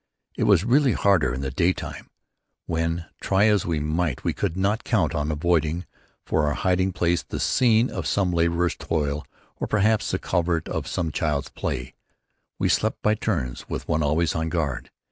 It 0.35 0.45
was 0.45 0.63
really 0.63 0.93
harder 0.93 1.31
in 1.31 1.41
the 1.41 1.51
day 1.51 1.73
time; 1.73 2.09
when, 2.65 3.05
try 3.21 3.45
as 3.45 3.67
we 3.67 3.79
might, 3.79 4.23
we 4.23 4.33
could 4.33 4.57
not 4.57 4.83
count 4.83 5.13
on 5.13 5.31
avoiding 5.31 5.85
for 6.25 6.47
our 6.47 6.55
hiding 6.55 6.91
place 6.91 7.21
the 7.21 7.39
scene 7.39 7.91
of 7.91 8.07
some 8.07 8.33
labourer's 8.33 8.75
toil 8.75 9.23
or 9.57 9.67
perhaps 9.67 10.09
the 10.09 10.17
covert 10.17 10.67
of 10.67 10.87
some 10.87 11.11
child's 11.11 11.49
play. 11.49 11.93
We 12.57 12.67
slept 12.67 13.03
by 13.03 13.13
turns 13.13 13.69
with 13.69 13.87
one 13.87 14.01
always 14.01 14.33
on 14.33 14.49
guard. 14.49 14.89